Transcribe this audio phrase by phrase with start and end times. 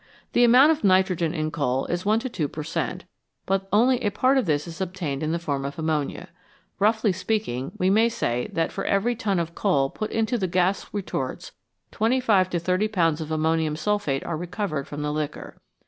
[0.33, 3.05] The amount of nitrogen in coal is 1 to 2 per cent.,
[3.45, 6.29] but only a part of this is obtained in the form of ammonia.
[6.79, 10.87] Roughly speaking, we may say that for every ton of coal put into the gas
[10.91, 11.51] retorts
[11.91, 13.21] 25 to 30 Ibs.
[13.21, 15.57] of ammonium sulphate are recovered from the liquor.